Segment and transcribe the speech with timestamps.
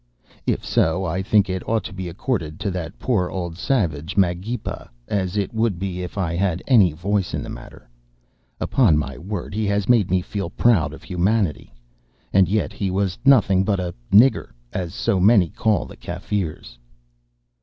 [0.47, 4.89] If so I think it ought to be accorded to that poor old savage, Magepa,
[5.07, 7.87] as it would be if I had any voice in the matter.
[8.59, 11.71] Upon my word he has made me feel proud of humanity.
[12.33, 16.79] And yet he was nothing but a 'nigger,' as so many call the Kaffirs."